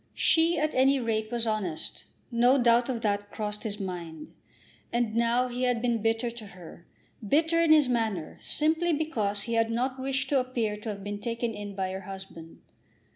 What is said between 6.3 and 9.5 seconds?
to her, bitter in his manner, simply because